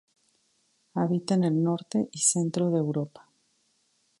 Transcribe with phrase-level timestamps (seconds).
[0.95, 3.29] Habita en el Norte y centro de Europa.